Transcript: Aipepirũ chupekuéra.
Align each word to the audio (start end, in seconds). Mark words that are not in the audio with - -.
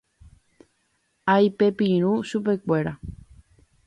Aipepirũ 1.33 2.13
chupekuéra. 2.29 2.93